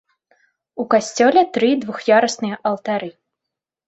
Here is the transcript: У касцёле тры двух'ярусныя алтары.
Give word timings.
У 0.83 0.85
касцёле 0.93 1.43
тры 1.57 1.69
двух'ярусныя 1.83 2.57
алтары. 2.71 3.11